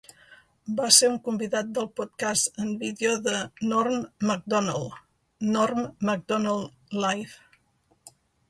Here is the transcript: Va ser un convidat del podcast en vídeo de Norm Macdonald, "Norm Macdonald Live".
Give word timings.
Va 0.77 0.85
ser 0.95 1.09
un 1.15 1.19
convidat 1.27 1.67
del 1.75 1.89
podcast 1.99 2.57
en 2.63 2.71
vídeo 2.85 3.13
de 3.27 3.35
Norm 3.73 3.99
Macdonald, 4.31 4.97
"Norm 5.53 5.85
Macdonald 6.11 7.01
Live". 7.05 8.15